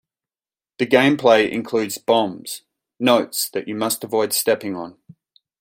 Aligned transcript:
The 0.79 0.87
gameplay 0.87 1.51
includes 1.51 1.99
bombs, 1.99 2.63
notes 2.99 3.47
that 3.51 3.67
you 3.67 3.75
must 3.75 4.03
avoid 4.03 4.33
stepping 4.33 4.75
on. 4.75 4.97